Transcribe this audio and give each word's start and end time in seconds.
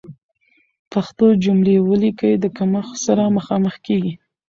پښتو 0.91 1.25
جملې 1.43 1.75
وليکئ، 1.89 2.33
د 2.43 2.45
کمښت 2.57 2.95
سره 3.05 3.23
مخامخ 3.37 3.75
دي. 3.85 4.01